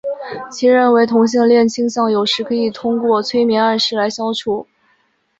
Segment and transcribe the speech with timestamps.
[0.49, 4.65] 其认为同性恋倾向有时可以通过催眠暗示来消除。